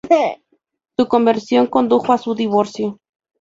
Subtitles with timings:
[0.97, 2.97] Su conversión condujo a su divorcio.